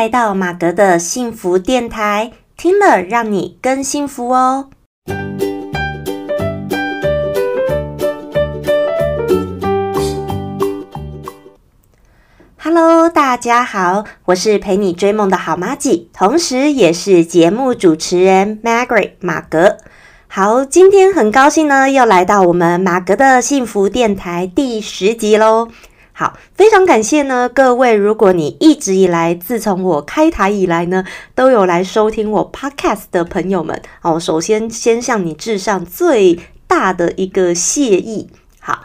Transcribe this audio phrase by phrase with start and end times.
[0.00, 4.70] 来到马格的幸福电台，听了让你更幸福哦。
[12.56, 19.76] Hello，大家好，我是陪你追梦的好妈吉，同时也是节目主持人 Margaret 马格。
[20.28, 25.68] 好，今天很高兴呢，又来到我们马格的幸福电台第十集喽。
[26.20, 31.02] 好，非常感谢呢，各位，如果你一直以来，自从我开台以来呢，
[31.34, 38.28] 都有来收听我 Podcast 的朋友们，哦，首先先向你致上最大的一个谢意。
[38.60, 38.80] 好。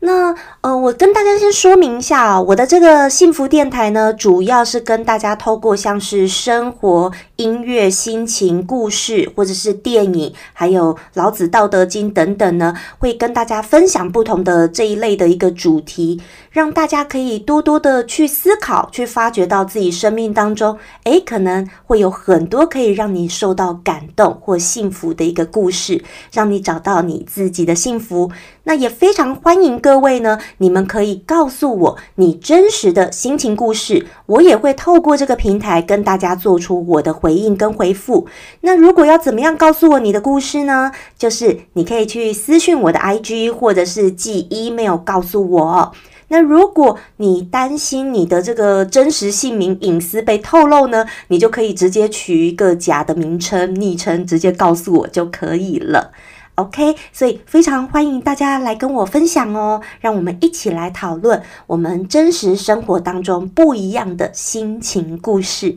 [0.00, 16.20] 那呃，我跟大家先说明一下哦，我的这个幸福电台呢，主要是跟大家透过像是生活、音乐、心情、故事，或者是电影，还有老子《道德经》等等呢，会跟大家分享不同的这一类的一个主题，
[16.50, 26.02] 让大家可以多多的去思考，去发掘到自己生命当中，诶，可能会有很多可以让你受到感动或幸福的一个故事，
[26.32, 28.32] 让你找到你自己的幸福。
[28.64, 38.26] 那也非常欢迎各位呢，你们可以告诉我你真实的心情故事，我也会透过这个平台跟大家做出我的回回应跟回复。
[38.62, 40.90] 那如果要怎么样告诉我你的故事呢？
[41.18, 45.92] 就是你可以去私讯我的 IG，或者是寄 email 告诉我。
[46.28, 56.12] 那如果你担心你的这个真实姓名隐私被透露呢，你就可以直接取一个假的名称、昵称，直接告诉我就可以了。
[56.54, 65.76] OK，所以非常欢迎大家来跟我分享哦，让我们一起来讨论我们真实生活当中不一样的心情故事。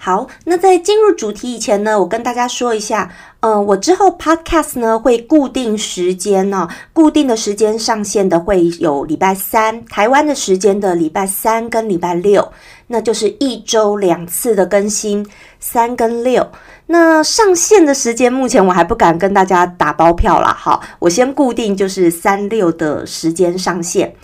[0.00, 3.10] 好，那在进入主题以前呢，我跟大家说一下，
[3.40, 12.52] 呃，我之后 Podcast 呢会固定时间呢，固定的时间上线的会有礼拜三，台湾的时间的礼拜三跟礼拜六，
[12.86, 15.26] 那就是一周两次的更新，
[15.58, 16.48] 三跟六。
[16.86, 24.14] 那上线的时间目前我还不敢跟大家打包票啦，好，我先固定就是三六的时间上线。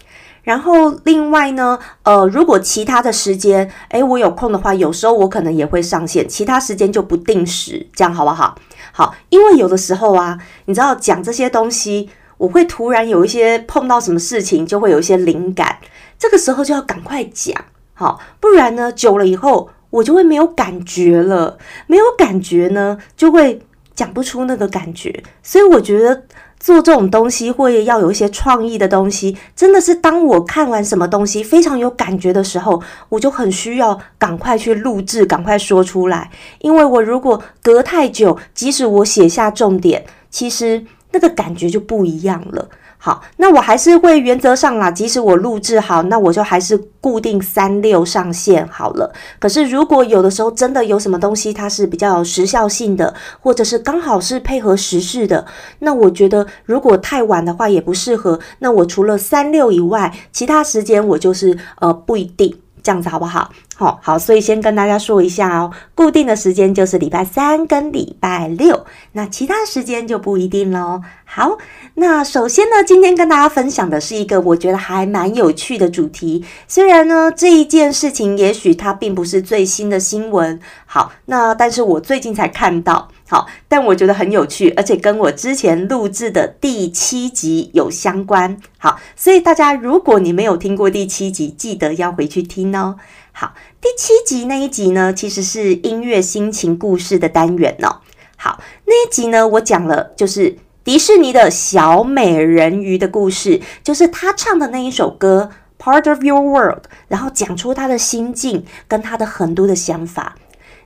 [0.44, 8.54] 然后另外呢，呃，如果其他的时间，诶，我有空的话，有时候我可能也会上线，其他时间就不定时，这样好不好？
[8.92, 15.78] 好，因为有的时候啊，你知道讲这些东西，我会突然有一些碰到什么事情，就会有一些灵感，
[16.18, 21.56] 这个时候就要赶快讲，好，不然呢，久了以后我就会没有感觉了，
[21.86, 23.62] 没有感觉呢，就会
[23.94, 26.24] 讲不出那个感觉，所以我觉得。
[26.64, 36.30] 做这种东西，或要有一些创意的东西，真的是当我看完什么东西非常有感觉的时候，我就很需要赶快去录制，赶快说出来。
[36.60, 42.70] 因为我如果隔太久，即使我写下重点，其实那个感觉就不一样了。
[43.04, 49.12] 好，那我还是会原则上啦，即使我录制好，那我就还是固定三六上线好了。
[49.38, 55.44] 可是如果有的时候真的有什么东西它是比较时效性的，或者是刚好是配合时事的，
[55.80, 58.40] 那我觉得如果太晚的话也不适合。
[58.60, 62.56] 那我除了三六以外，其他时间我就是呃不一定。
[62.82, 63.50] 这样子好不好？
[63.76, 71.02] 好，好，所以先跟大家说一下哦，固定的时间就是礼拜三跟礼拜六，那其他时间就不一定喽。
[71.24, 71.58] 好，
[71.94, 83.08] 那首先呢，今天跟大家分享的是一个我觉得还蛮有趣的主题，虽然呢这一件事情也许它并不是最新的新闻，好，那但是我最近才看到。
[83.26, 88.56] 好，但我觉得很有趣，而且跟我之前录制的第七集有相关。
[88.78, 92.96] 好，所以大家如果你没有听过第七集，记得要回去听哦。
[93.36, 97.98] 好，第七集那一集呢，其实是音乐心情故事的单元哦。
[98.36, 105.50] 好，那一集呢，我讲了就是迪士尼的小美人鱼的故事，就是他唱的那一首歌
[105.84, 110.36] 《Part of Your World》，然后讲出他的心境跟他的很多的想法。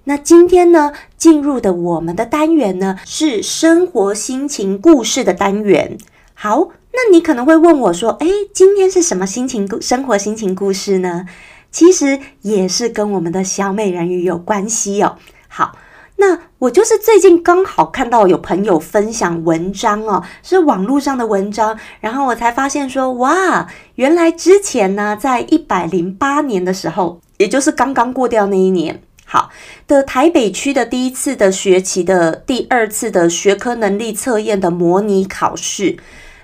[0.05, 5.99] 那今天呢，进入的我们的单元呢是生活心情故事的单元。
[6.33, 11.27] 好，那你可能会问我说：“诶，今天是什么心情故生活心情故事呢？”
[11.71, 15.17] 其实也是跟我们的小美人鱼有关系哦。
[15.49, 15.77] 好，
[16.17, 29.51] 那我就是最近刚好看到有朋友分享文章哦，是网络上的文章，然后我才发现说：“哇，原来之前呢，在一百零八年的时候，也就是刚刚过掉那一年。”好
[29.87, 35.99] 的，台北区的第一次的学期的第二次的学科能力测验的模拟考试，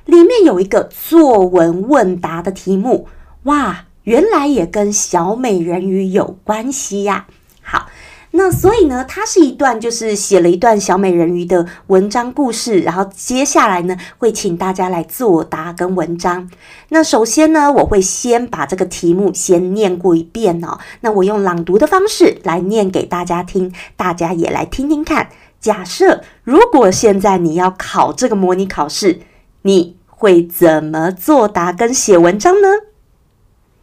[0.04, 3.08] 里面有一个作文问答的题目，
[3.44, 7.26] 哇，原来也跟小美人鱼有关系呀。
[7.60, 7.88] 好，
[8.32, 16.50] 那所以呢，它是一段就是写了一段小美人鱼的文章故事，然后接下来呢会请大家来作答跟文章。
[16.90, 20.78] 那首先呢，我会先把这个题目先念过一遍哦。
[21.00, 25.30] 那我用朗读的方式来念给大家听，大家也来听听看。
[25.60, 29.20] 假设如果现在你要考这个模拟考试，
[29.62, 32.68] 你会怎么作答跟写文章呢？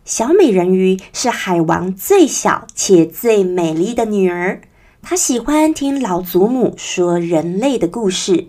[0.03, 4.61] 小美人鱼是海王最小且最美丽的女儿，
[5.03, 8.47] 她喜欢听老祖母说人类的故事。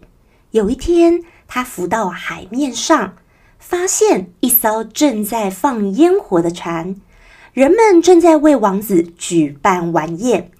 [0.53, 3.17] 有一天，她浮到海面上，
[3.59, 6.97] 发现一艘正在放烟火的船，
[7.53, 10.51] 人们正在为王子举办晚宴。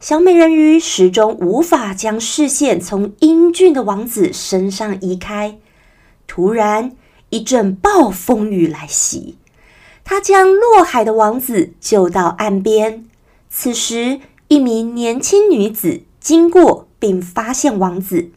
[0.00, 5.56] 小美人鱼始终无法将视线从英俊的王子身上移开。
[6.26, 6.96] 突然，
[7.30, 9.36] 一阵暴风雨来袭。
[10.04, 13.04] 他将落海的王子救到岸边。
[13.48, 18.30] 此时，一名年轻女子经过并发现王子，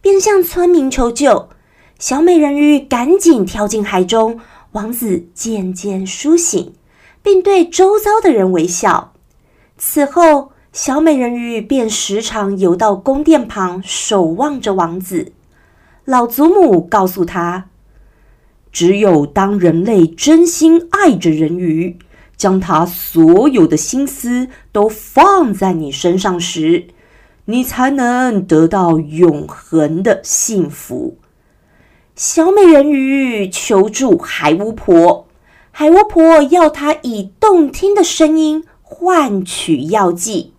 [0.00, 1.48] 便向村民求救。
[1.98, 4.38] 小美人鱼赶紧跳进海中，
[4.72, 6.74] 王子渐渐苏醒，
[7.22, 9.12] 并对周遭的人微笑。
[9.76, 15.32] 此后，小美人鱼便时常游到宫殿旁，守望着王子。
[16.04, 17.66] 老祖母告诉他。
[18.78, 21.98] 只有当人类真心爱着人鱼，
[22.36, 26.86] 将他所有的心思都放在你身上时，
[27.46, 31.18] 你才能得到永恒的幸福。
[32.14, 35.26] 小美人鱼求助海巫婆，
[35.72, 40.52] 海巫婆要她以动听的声音换取药剂。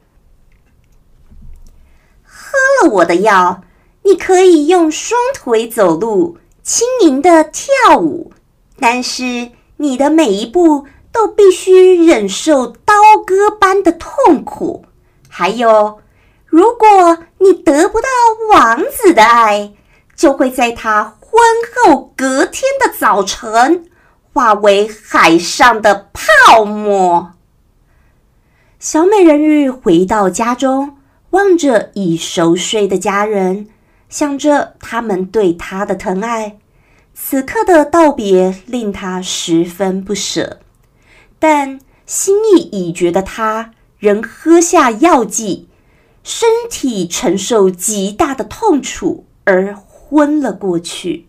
[2.25, 3.63] 喝了我的药，
[4.03, 6.37] 你可以用双腿走路。
[6.71, 8.31] 轻盈的跳舞，
[8.79, 12.93] 但是你的每一步都必须忍受刀
[13.25, 14.85] 割般的痛苦。
[15.27, 15.99] 还有，
[16.45, 18.07] 如果你得不到
[18.53, 19.73] 王子的爱，
[20.15, 21.41] 就会在他婚
[21.87, 23.89] 后隔天的早晨
[24.31, 27.31] 化为海上的泡沫。
[28.77, 30.97] 小美人鱼回到家中，
[31.31, 33.69] 望着已熟睡的家人。
[34.07, 36.57] 想着他们对她的疼爱，
[37.21, 40.61] 此刻的道别令他十分不舍。
[41.37, 45.67] 但心意已决的他，仍喝下药剂，
[46.23, 51.27] 身体承受极大的痛楚而昏了过去。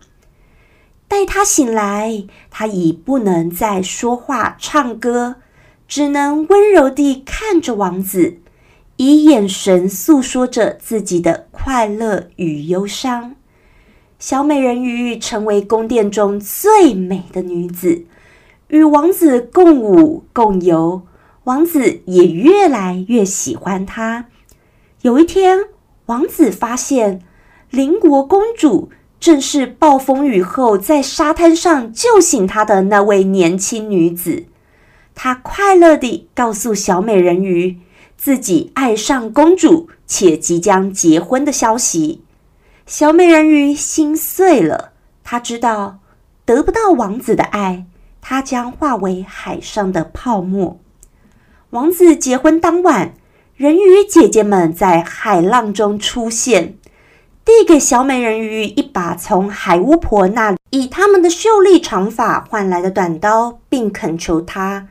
[1.07, 5.35] 待他醒来，他已不能再说话、唱歌，
[5.87, 8.37] 只能温柔地看着王子。
[8.95, 13.35] 以眼神诉说着自己的快乐与忧伤。
[14.21, 18.05] 小美人鱼成为宫殿中最美的女子，
[18.67, 21.01] 与王子共舞共游，
[21.45, 24.27] 王子也越来越喜欢她。
[25.01, 25.61] 有一天，
[26.05, 27.23] 王子发现
[27.71, 34.43] 邻国公主正是暴风雨后在沙滩上救醒他的那位年轻女子。
[35.15, 37.79] 他快乐地告诉小美人鱼。
[38.15, 42.21] 自己爱上公主且即将结婚的消息，
[42.91, 44.91] 小美人鱼心碎了。
[45.23, 45.99] 她知道
[46.43, 47.85] 得不到王子的爱，
[48.19, 50.77] 她将化为海上的泡沫。
[51.69, 53.13] 王子结婚当晚，
[53.55, 56.75] 人鱼姐姐们在海浪中出现，
[57.45, 64.89] 递给小美人鱼一把从海巫婆那里以他们的秀丽长发换来的短刀，并恳求她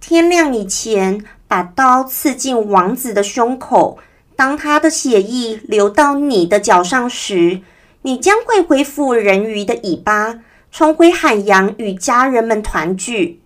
[0.00, 1.22] 天亮以前。
[1.48, 3.98] 把刀刺进王子的胸口，
[4.36, 7.62] 当他的血液流到你的脚上时，
[8.02, 10.40] 你将会恢复人鱼的尾巴，
[10.70, 13.40] 重回海洋与家人们团聚。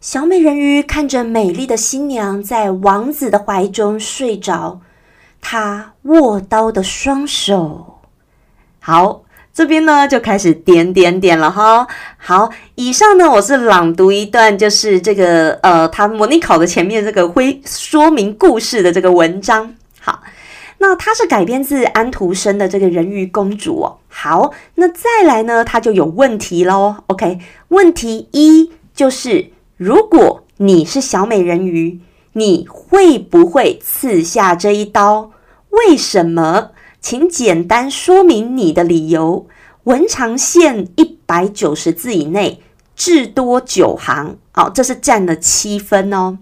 [0.00, 4.80] 小美人鱼看着美丽的新娘在王子的怀中睡着，
[5.40, 8.00] 她握刀的双手，
[8.80, 9.22] 好。
[9.52, 11.86] 这边呢就开始点点点了哈。
[12.16, 19.74] 好，以上呢我是朗读一段，就是这个呃，他模拟考的前面这个会说明故事的这个文章。
[20.82, 23.98] 那它是改编自安徒生的这个人鱼公主哦。
[24.08, 26.96] 好，那再来呢，它就有问题喽。
[27.06, 32.00] OK，问题一就是，如果你是小美人鱼，
[32.32, 35.30] 你会不会刺下这一刀？
[35.68, 36.70] 为什么？
[37.00, 39.46] 请简单说明你的理由，
[39.84, 42.62] 文长限一百九十字以内，
[42.96, 44.36] 至多九行。
[44.52, 46.38] 好，这是占了七分哦。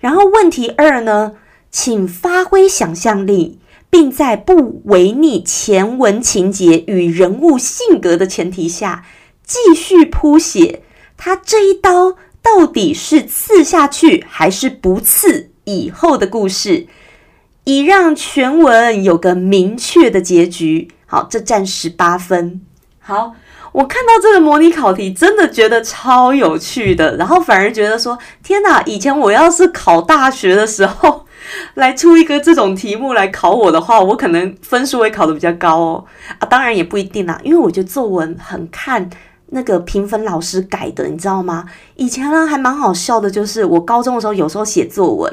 [0.00, 1.32] 然后问题二呢，
[1.70, 3.58] 请发挥想象力，
[3.94, 9.04] 并在不违逆前文情节与人物性格的前提下，
[9.46, 10.82] 继续铺写
[11.16, 16.88] 他这一刀到底是刺下去还是不刺以后的故事。
[17.62, 20.88] 以让全文有个明确的结局。
[21.06, 22.60] 好，这占十八分。
[22.98, 23.34] 好，
[23.70, 28.82] 我看到这个模拟考题，真的觉得超有趣的，然后反而觉得说，天哪！
[28.86, 31.26] 以前我要是考大学的时候，
[31.74, 36.04] 来出一个这种题目来考我的话，我可能分数会考的比较高哦。
[36.38, 39.08] 啊，当然也不一定啦，因为我觉得作文很看
[39.50, 41.64] 那个评分老师改的，你知道吗？
[41.96, 45.32] 以前呢还蛮好笑的，就是我高中的时候，有时候写作文，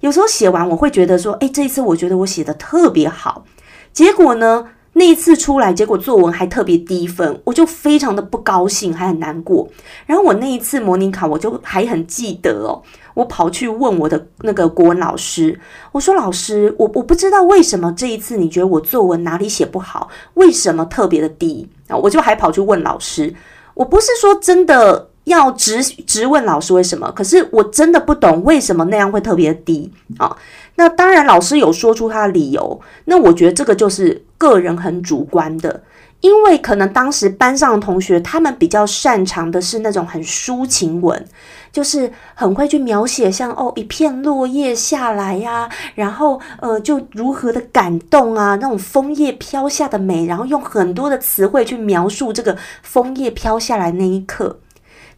[0.00, 3.44] 有时候写完我会觉得说，哎，这一次我觉得我写的特别好，
[3.92, 4.68] 结果呢？
[4.96, 9.68] 那一次出来，结果作文还特别低分，我就非常的不高兴，还很难过。
[10.06, 12.80] 然后我那一次模拟考，我就还很记得哦，
[13.14, 15.58] 我跑去问我的那个国文老师，
[15.90, 23.34] 我说：“老师，我我不知道为什么这一次你觉得我作文哪里写不好，为什么特别的低啊？”我就还跑去问老师，
[23.74, 30.36] 我不是说真的要直直问老师为什么，可是我真的不懂为什么那样会特别低啊。
[30.76, 32.80] 那当然，老师有说出他的理由。
[33.04, 35.82] 那我觉得这个就是个人很主观的，
[36.20, 41.24] 因为可能当时班上的同学他们比较擅长的是那种很抒情文，
[41.70, 54.58] 就是很会去描写像哦一片落叶下来呀，然后呃就如何的感动啊，那种枫叶飘下的美，然后用很多的词汇去描述这个枫叶飘下来那一刻。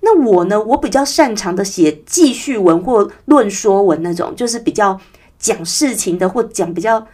[0.01, 5.01] 那我呢，我比较擅长的写记叙文或论说文那种，就是比较。
[5.39, 7.07] 讲事情的，或讲比较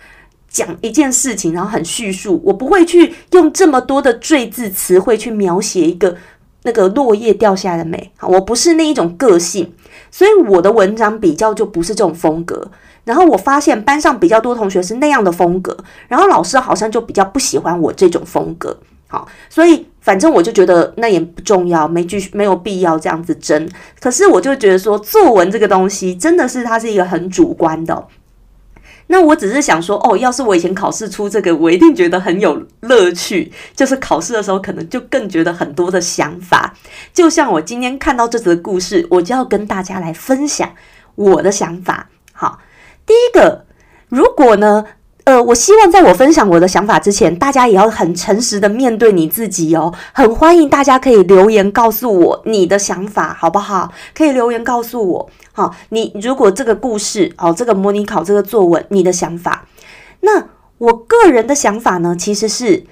[0.49, 6.17] 讲一件事情，然后很叙述，我不会去用这么多的赘字词汇去描写一个
[6.63, 8.13] 那个落叶掉下来的美。
[8.17, 9.75] 好，我不是那一种个性，
[10.13, 12.71] 所以我的文章比较就不是这种风格。
[13.05, 18.79] 然后我发现班上比较多同学是那样的风格，然后老师好像就比较不喜欢我这种风格。
[19.13, 23.69] 好，所以反正我就觉得那也不重要，没继续没有必要这样子争。
[24.01, 28.09] 可是我就觉得说，作文这个东西真的是它是一个很主观的。
[29.09, 33.53] 那我只是想说，哦，要是我以前考试出这个，我一定觉得很有乐趣。
[33.77, 36.73] 就是考试的时候，可能就更觉得很多的想法。
[37.13, 40.73] 就像我今天看到这则故事，我就要跟大家来分享
[41.17, 42.09] 我的想法。
[42.33, 42.61] 好，
[43.05, 43.67] 第一个，
[44.09, 44.87] 如果呢？
[45.25, 49.93] 呃，我希望在我分享我的想法之前，大家也要很诚实的面对你自己哦。
[50.13, 53.93] 很欢迎大家可以留言告诉我你的想法，好不好？
[54.15, 55.31] 可以留言告诉我。
[55.53, 59.67] 好，你如果这个故事哦，这个模拟考这个作文，你的想法，
[60.21, 60.49] 那
[60.79, 62.85] 我个人的想法呢，其实是。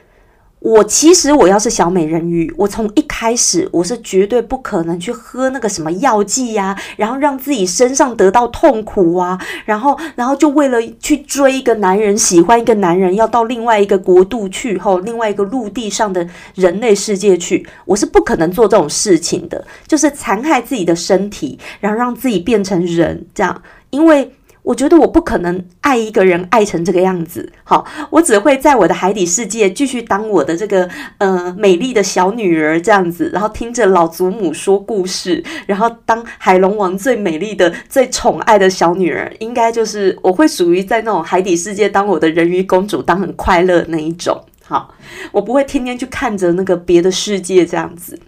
[0.60, 24.30] 我其实我要是小美人鱼，我从一开始我是绝对不可能去喝那个什么药剂呀，然后让自己身上得到痛苦啊，然后然后就为了去追一个男人，喜欢一个男人，要到另外一个国度去，后另外一个陆地上的人类世界去，我是不可能做这种事情的，就是残害自己的身体，然后让自己变成人这样，因为。
[24.62, 30.88] 我觉得我不可能爱一个人爱成这个样子，好，我只会在我的海底世界继续当我的这个
[31.18, 44.38] 呃美丽的小女儿这样子，然后听着老祖母说故事，然后当海龙王最美丽的、最宠爱的小女儿，应该就是我会属于在那种海底世界当我的人鱼公主，当很快乐那一种。
[44.62, 44.94] 好，
[45.32, 48.18] 我不会天天去看着那个别的世界这样子。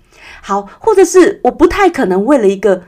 [0.40, 2.82] 好，或者是我不太可能为了一个。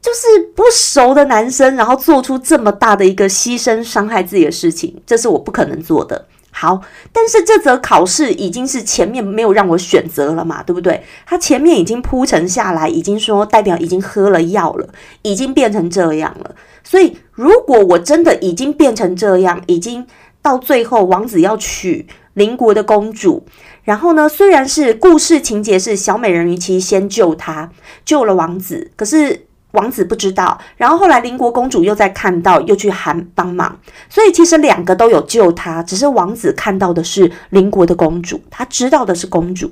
[0.00, 0.20] 就是
[0.54, 6.26] 不熟的男生，然后做出这么大的一个牺牲、伤害自己的事情，这是我不可能做的。
[6.52, 6.80] 好，
[7.12, 11.00] 但是这则考试已经是前面没有让我选择了嘛，对不对？
[11.24, 14.88] 他前面已经铺陈下来，已经说代表已经喝了药了，
[15.22, 16.56] 已经变成这样了。
[16.82, 20.06] 所以，如果我真的已经变成这样，已经
[20.42, 23.44] 到最后王子要娶邻国的公主，
[23.84, 27.70] 然后呢，虽然是故事情节是小美人鱼其实先救他，
[28.04, 29.46] 救了王子，可是。
[29.72, 39.70] 王子不知道，然后后来邻国公主又在看到，又去喊帮忙，所以其实两个都有救他，只是王子看到的是邻国的公主，他知道的是公主。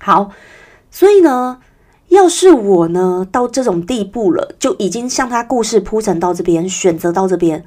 [0.00, 0.30] 好，
[0.90, 1.58] 所以呢，
[2.08, 7.62] 要是我呢到这种地步了，就已经像他故事铺陈到这边，选择到这边，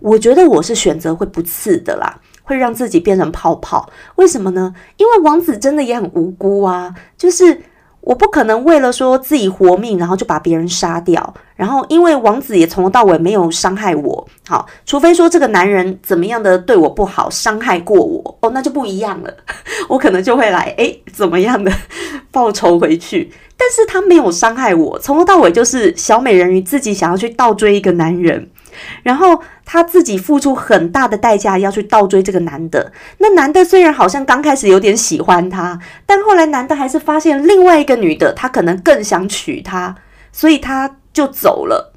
[0.00, 3.90] 我觉得我是选择会不刺的啦，会让自己变成泡泡。
[4.16, 4.74] 为什么呢？
[4.96, 7.60] 因为王子真的也很无辜啊，就是。
[8.04, 11.34] 我不可能为了说自己活命，然后就把别人杀掉。
[11.56, 19.32] 然后，因为王子也从头到尾没有伤害我，好，除非说这个男人怎么样的对我不好，伤害过我，哦，那就不一样了。
[19.88, 21.72] 我可能就会来，诶，怎么样的
[22.30, 23.32] 报仇回去？
[23.56, 28.50] 但是他没有伤害我，从头到尾就是小美人鱼自己想要去倒追一个男人。
[29.02, 39.94] 然后他自己付出很大的代价要去倒追这个男的，那男的虽然好像刚开始有点喜欢他，但后来男的还是发现另外一个女的，他可能更想娶她，
[40.32, 41.92] 所以他就走了。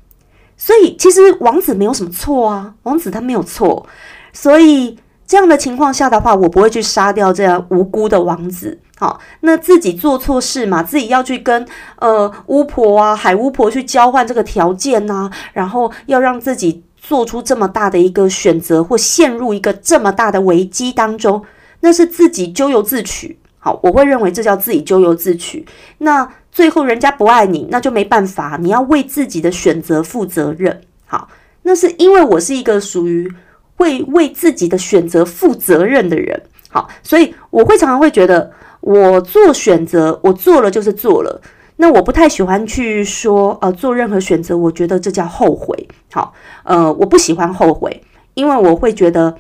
[0.55, 3.88] 所以其实王子没有什么错啊，王子他没有错，
[4.34, 8.79] 所以这样的情况下的话，我不会去杀掉这样无辜的王子。
[8.99, 11.63] 好，那自己做错事嘛，自己要去跟
[11.97, 21.45] 呃巫婆啊、海巫婆去交换这个条件呐，然后要让自己做出这么大的一个选择，或陷入一个这么大的危机当中，
[21.81, 23.37] 那是自己咎由自取。
[23.59, 25.63] 好，我会认为这叫自己咎由自取。
[25.99, 30.81] 那最后人家不爱你，那就没办法，你要为自己的选择负责任。
[31.05, 31.29] 好，
[31.61, 33.31] 那是因为我是一个属于
[33.75, 36.41] 会为自己的选择负责任的人。
[36.69, 38.51] 好，所以我会常常会觉得。
[38.88, 41.41] 我做选择，我做了就是做了。
[41.75, 45.89] 那我不太喜欢去说，呃，做任何选择，我觉得这叫后悔。
[46.13, 48.01] 好，呃，我不喜欢后悔，
[48.34, 49.36] 因为我会觉得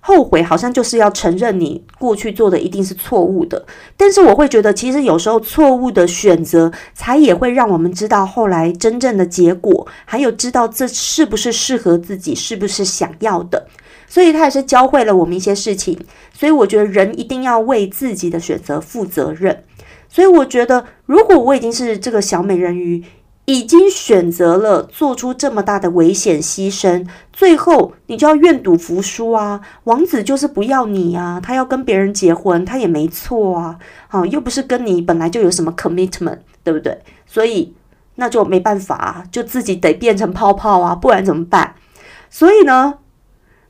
[0.00, 3.64] 后悔好像就是要承认你过去做的一定是错误的。
[3.96, 13.68] 但是我会觉得，其实有时候错误的选择，才也会让我们知道后来真正的结果，还有知道这是不是适合自己，是不是想要的。
[14.08, 15.98] 所以他也是教会了我们一些事情，
[16.32, 19.64] 所以我觉得人一定要为自己的选择负责任。
[20.08, 23.04] 所以我觉得，如果我已经是这个小美人鱼，
[23.44, 29.60] 已经选择了做出这么大的危险牺牲，最后你就要愿赌服输啊！
[29.84, 36.98] 王子就是不要你啊，他要跟别人结婚，他也没错啊，好，又不是跟你本来就有什么 commitment，对不对？
[37.26, 37.74] 所以
[38.16, 41.74] 那就没办法，就自己得变成泡泡啊，不然怎么办？
[42.28, 42.98] 所以呢？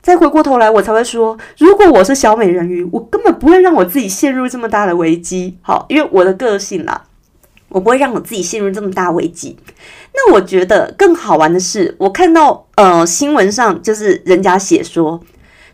[0.09, 5.55] 再回过头来，我才会说，如果我是小美人鱼，我根本不会让我自己陷入这么大的危机。
[5.61, 7.03] 好，因为我的个性啦，
[7.67, 9.55] 我不会让我自己陷入这么大危机。
[10.15, 15.21] 那我觉得更好玩的是，我看到呃新闻上就是人家写说，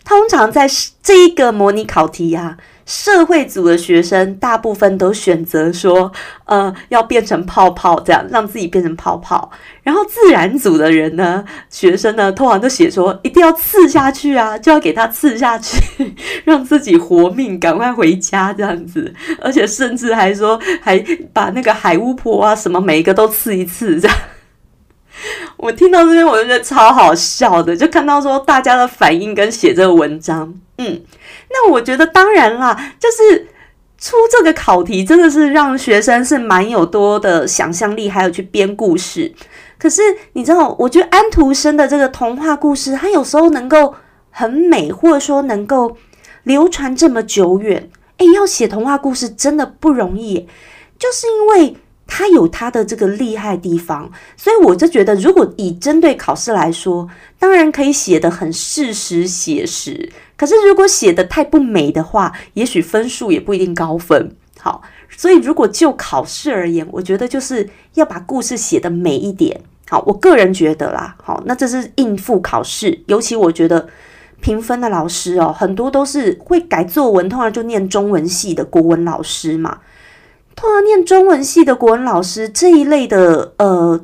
[0.04, 0.68] 通常在
[1.02, 2.58] 这一个模拟考题呀。
[2.86, 6.12] 社会组的学生大部分都选择说，
[6.46, 9.50] 呃，要变成泡泡，这样让自己变成泡泡。
[9.82, 16.14] 然后自然组的人呢，学生呢，通常都写说，一定要刺下去啊，就要给他刺下去，
[16.46, 19.12] 让自己活命，赶快回家这样子。
[19.42, 24.18] 而且甚至还说，还把那个海巫婆啊什么每一个都刺一刺这样。
[25.58, 31.02] 我听到这边，我就觉得超好笑的，就看到说大家的反应跟写这个文章，嗯。
[31.56, 33.48] 那我觉得当然啦，就是
[33.98, 39.34] 出这个考题真的是让学生是蛮有多的想象力，还有去编故事。
[39.80, 40.02] 可是
[40.34, 43.96] 你知道，我觉得安徒生的这个童话故事，它有时候能够
[44.30, 45.96] 很美，或者说能够
[46.44, 47.90] 流传这么久远。
[48.18, 50.48] 诶，要写童话故事真的不容易，
[51.00, 54.12] 就是因为它有它的这个厉害地方。
[54.38, 60.12] 所以我就觉得，如果以针对考试来说，当然可以写得很事实写实。
[60.38, 64.36] 可是，如果写的太不美的话，也许分数也不一定高分。
[64.60, 64.82] 好，
[65.16, 69.62] 所以如果就考试而言，我觉得就是要把故事写的美一点。
[69.88, 73.04] 好，我个人觉得啦，好，那这是应付考试。
[73.06, 73.88] 尤其我觉得
[74.42, 79.80] 评分的老师哦，很多都是会改作文，通常就念中文系的国文老师嘛。
[80.56, 84.04] 通常念中文系的国文老师这一类的，呃，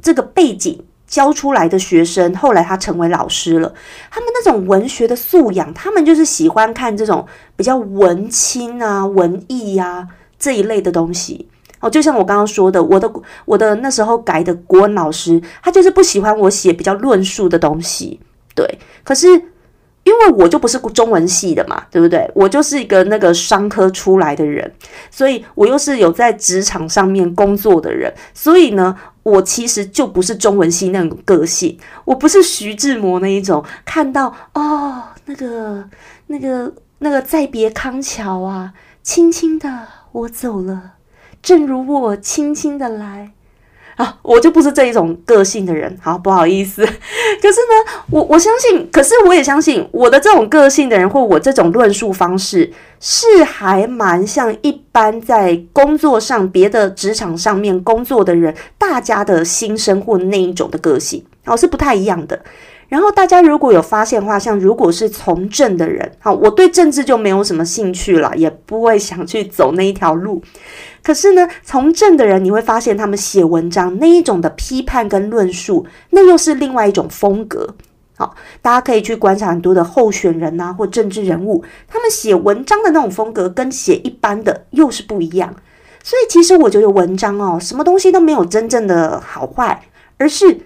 [0.00, 0.84] 这个背景。
[1.10, 3.74] 教出来的学生，后来他成为老师了。
[4.12, 10.06] 他们那种文学的素养，他们就是喜欢看这种比较文青啊、文艺呀
[10.38, 11.48] 这一类的东西。
[11.80, 13.12] 哦，就像我刚刚说的，我的
[13.44, 18.20] 我的那时候改的国文老师，他就是不喜欢我写比较论述的东西。
[18.54, 19.26] 对，可是。
[20.10, 22.28] 因为我就不是中文系的嘛，对不对？
[22.34, 24.68] 我就是一个那个商科出来的人，
[25.08, 35.88] 所以我又是有在职场上面工作的人，所以呢，我其实就不是中文系那种个性，我不是徐志摩那一种，看到哦，那个
[36.26, 38.72] 那个那个再别康桥啊，
[39.04, 40.94] 轻轻的我走了，
[41.40, 43.30] 正如我轻轻的来。
[44.22, 46.84] 我就不是这一种个性的人，好不好意思。
[47.42, 62.40] 可是呢，我我相信，可是我也相信，我的这种个性的人，或我这种论述方式，是还蛮像一般在工作上、别的职场上面工作的人，大家的心声或那一种的个性，哦，是不太一样的。
[62.90, 70.42] 然后大家如果有发现的话，像如果是从政的人，好，我对政治就没有什么兴趣了，也不会想去走那一条路。
[71.00, 77.76] 可是呢，从政的人你会发现，他们写文章那一种的批判跟论述，那又是另外一种风格。
[78.16, 85.54] 好，大家可以去观察很多的候选人呐，或政治人物，他们写文章的那种风格，跟写一般的又是不一样。
[86.02, 89.80] 所以其实我觉得文章哦，什么东西都没有真正的好坏，
[90.18, 90.62] 而是。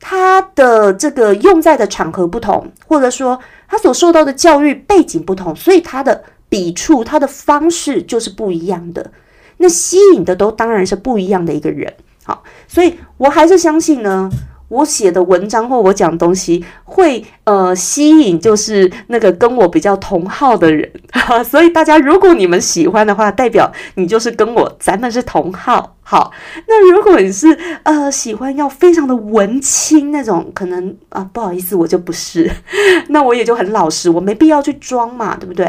[0.00, 9.12] 他的这个用在的场合不同，或者说他所受到的教育背景不同，所以他的笔触、他的方式就是不一样的。
[9.58, 11.92] 那吸引的都当然是不一样的一个人。
[12.24, 14.30] 好，所以我还是相信呢，
[14.70, 20.88] 我写的文章或我讲东西会呃吸引，就是那个跟我比较同号的人，
[21.44, 25.96] 所以大家如果你们喜欢的话，代表你就是跟我咱们是同号。
[26.02, 26.32] 好，
[26.68, 27.48] 那如果你是
[27.82, 32.50] 呃喜欢要非常的文青那种，可能啊不好意思，我就不是，
[33.10, 35.66] 那我也就很老实，我没必要去装嘛，对不对？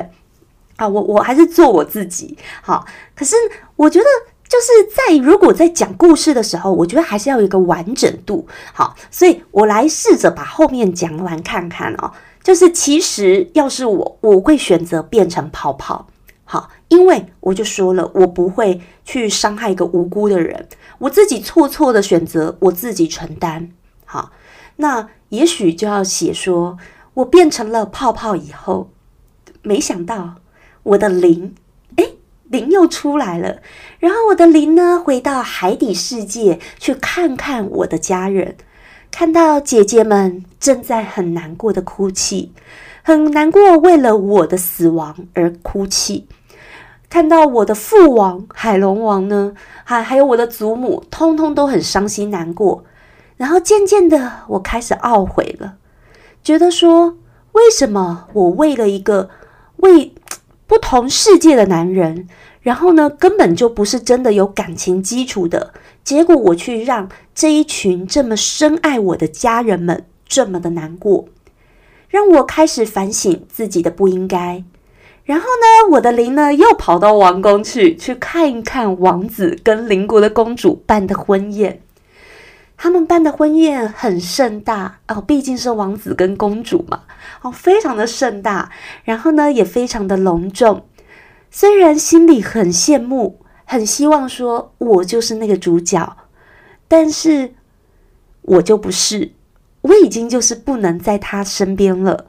[0.76, 2.38] 啊，我我还是做我自己。
[2.62, 2.86] 好，
[3.16, 3.36] 可是
[3.76, 4.06] 我觉得。
[4.52, 8.46] 就是在如果在讲故事的时候，我觉得还是要有一个完整度。
[8.74, 12.12] 好，所以我来试着把后面讲完看看哦。
[12.44, 16.06] 就是其实要是我，我会选择变成泡泡。
[16.44, 20.68] 好，因为我就说了，我不会去伤害一个无辜的人。
[20.98, 23.70] 我自己错错的选择，我自己承担。
[24.04, 24.32] 好，
[24.76, 26.78] 那也许就要写说，
[27.14, 28.90] 我变成了泡泡以后，
[29.62, 30.36] 没想到
[30.84, 31.56] 我的灵。
[32.52, 33.62] 灵又出来了，
[34.00, 38.58] 然后我的灵呢，回到海底世界去看看我的家人，
[39.10, 42.52] 看到姐姐们正在很难过的哭泣，
[43.04, 46.28] 很难过为了我的死亡而哭泣，
[47.10, 49.54] 看到我的父王海龙王呢，
[49.86, 52.84] 还还有我的祖母，通通都很伤心难过，
[53.38, 55.76] 然后渐渐的我开始懊悔了，
[56.44, 57.16] 觉得说
[57.54, 59.30] 为什么我为了一个
[59.78, 60.14] 为。
[60.72, 62.30] 不同世界的男人，
[62.62, 65.74] 然后呢，根本就不是真的有感情基础的。
[66.02, 71.26] 结果我去让这一群这么深爱我的家人们这么的难过，
[72.08, 74.64] 让我开始反省自己的不应该。
[75.26, 81.82] 然后呢，我的灵呢又跑到王宫去，去看一看王子跟邻国的公主办的婚宴。
[82.84, 87.04] 他们办的婚宴很盛大哦，毕竟是王子跟公主嘛，
[87.44, 88.72] 哦，非常的盛大。
[89.04, 90.88] 然后呢，也非常的隆重。
[91.52, 96.18] 虽然心里很羡慕，很希望说我就是那个主角，
[96.88, 97.54] 但是
[98.42, 99.34] 我就不是，
[99.82, 102.26] 我已经就是不能在他身边了。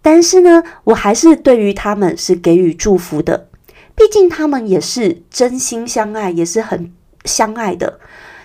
[0.00, 3.48] 但是呢，我还是对于他们是给予祝福的，
[3.96, 6.92] 毕竟他们也是真心相爱，也是很
[7.24, 7.98] 相爱的。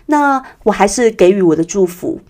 [0.08, 2.22] 那我还是给予我的祝福，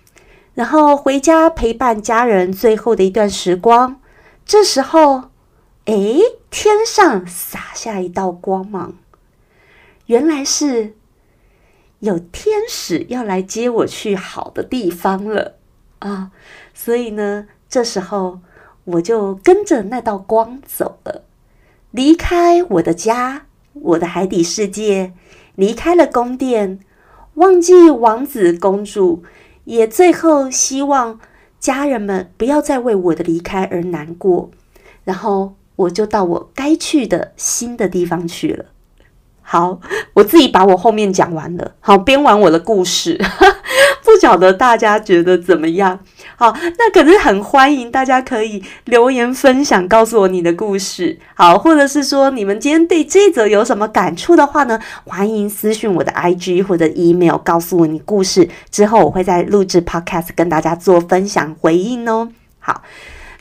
[0.54, 4.00] 然后回家陪伴家人最后的一段时光。
[4.46, 5.30] 这时候，
[5.86, 5.96] 哎，
[6.50, 8.96] 天上洒下一道光芒，
[10.08, 10.96] 原来是
[12.00, 15.56] 有天使要来接我去好的地方了
[16.00, 16.32] 啊！
[16.74, 18.40] 所以呢，这时候
[18.84, 21.24] 我就跟着那道光走了，
[21.92, 25.14] 离开我的家，我的海底世界，
[25.56, 26.80] 离开了宫殿。
[27.36, 29.24] 忘记王子公主，
[29.63, 31.20] 也最后希望
[31.60, 34.52] 家人们不要再为我的离开而难过。
[35.04, 38.65] 然后我就到我该去的新的地方去了。
[39.41, 39.80] 好，
[40.13, 41.74] 我自己把我后面讲完了。
[41.80, 43.20] 好，编完我的故事，
[44.04, 46.00] 不晓得大家觉得怎么样？
[46.36, 51.17] 好，那可是很欢迎大家可以留言分享，告诉我你的故事。
[51.36, 54.80] 好，或者是说你们今天对这则有什么感触的话呢？
[55.06, 62.30] 欢迎私讯我的 IG 或者 email，告诉我你故事之后，我会在录制 podcast 跟大家做分享回应哦。
[62.60, 62.82] 好。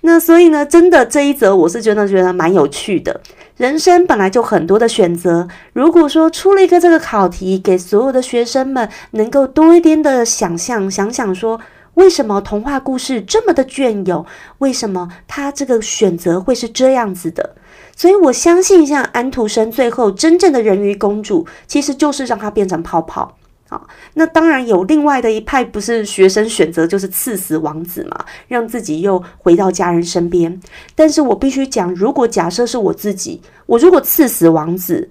[0.03, 3.21] 那所以呢，真的这一则我是真的觉得蛮有趣的。
[3.57, 11.61] 人生本来就很多的选择，如果说出了一个这个考题，给所有的学生们能够多一点的想象，想想说
[11.95, 14.25] 为什么童话故事这么的隽永，
[14.59, 17.55] 为什么他这个选择会是这样子的？
[17.95, 23.37] 所以我相信，像安徒生最后真正的人鱼公主，其实就是让它变成泡泡。
[23.71, 30.61] 好，那当然有另外的一派，不是学生选择就是赐死王子嘛，让自己又回到家人身边。
[30.97, 35.09] 但是我必须讲，如果假设是我自己，我如果赐死王子，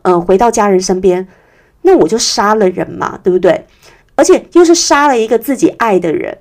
[0.00, 1.28] 呃，回到家人身边，
[1.82, 3.66] 那我就杀了人嘛，对不对？
[4.14, 6.38] 而且又是杀了一个自己爱的人，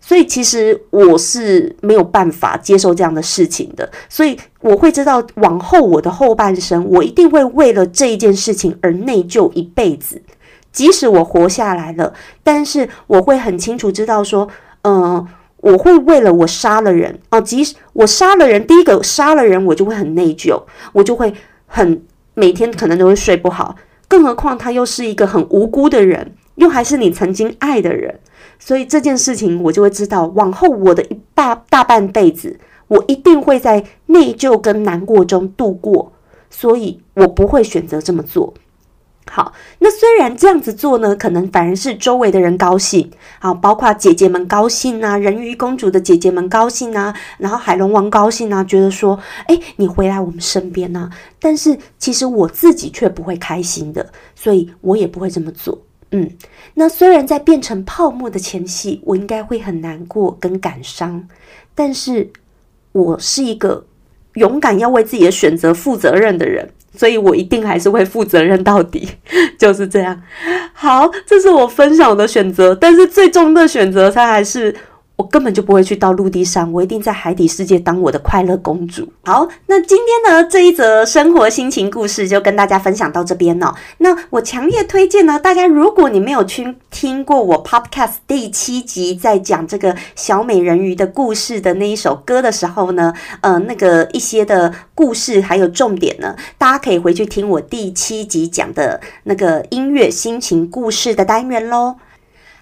[0.00, 3.90] 所以其实我是没有办法接受这样的事情的。
[4.08, 10.22] 所以我会知道，往后我的后半生，我一定会为了这一件事情而内疚一辈子。
[10.78, 12.14] 即使我活下来了，
[12.44, 14.46] 但是我会很清楚知道说，
[14.82, 20.62] 嗯，我会为了我杀了人哦，即使我杀了人，第一个杀了人，我就会很内疚，
[20.92, 21.34] 我就会
[21.66, 22.00] 很
[22.34, 23.74] 每天可能都会睡不好，
[24.06, 28.20] 更何况他又是一个很无辜的人，又还是你曾经爱的人，
[28.60, 36.12] 所以这件事情我就会知道，往后我的一大大半辈子，我一定会在内疚跟难过中度过，
[36.48, 38.54] 所以我不会选择这么做。
[39.30, 55.78] 好，那虽然这样子做呢，可能反而是周围的人高兴，好，包括姐姐们高兴啊，人鱼公主的姐姐们高兴啊，然后海龙王高兴啊，觉得说，哎，你回来我们身边啊，但是其实我自己却不会开心的，所以我也不会这么做。
[56.10, 56.30] 嗯，
[56.74, 61.28] 那虽然在变成泡沫的前夕，我应该会很难过跟感伤，
[61.74, 62.30] 但是
[62.92, 63.84] 我是一个
[64.34, 69.08] 勇敢要为自己的选择负责任的人，所以我一定还是会负责任到底，
[69.56, 70.20] 就是这样。
[70.72, 74.74] 好，这是我分享的选择，但是最终的选择，它还是。
[75.18, 79.12] 我根本就不会去到陆地上，我一定在海底世界当我的快乐公主。
[79.24, 83.74] 好，那今天呢这一则生活心情故事就跟大家分享到这边了。
[83.98, 101.96] 那我强烈推荐呢，大家如果你没有去听过我 Podcast 第七集在讲这个小美人鱼的故事的那一首歌的时候呢，呃，那个一些的故事还有重点呢，大家可以回去听我第七集讲的那个音乐心情故事的单元喽。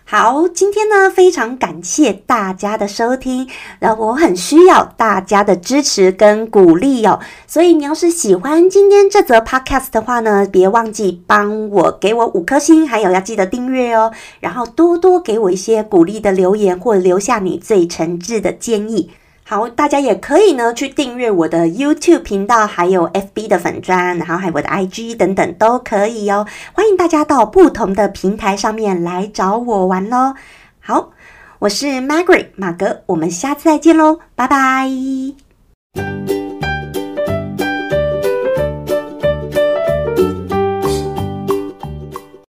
[0.09, 3.49] 好，今天呢非常感谢大家的收听，
[3.81, 19.11] 然后我很需要大家的支持跟鼓励哦，所以你要是喜欢今天这则 podcast 的话呢，别忘记帮我给我五颗星，还有要记得订阅哦，然后多多给我一些鼓励的留言，或留下你最诚挚的建议。
[19.49, 26.45] 好，大家也可以呢去订阅我的 YouTube 频道，还有 FB 的粉砖，然后还有我的 IG 等等都可以哦。
[26.73, 30.35] 欢迎大家到不同的平台上面来找我玩喽。
[30.81, 31.13] 好，
[31.61, 34.91] 我是 Margaret 马格，我们下次再见喽，拜拜。